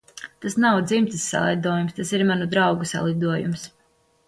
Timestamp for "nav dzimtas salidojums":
0.63-1.95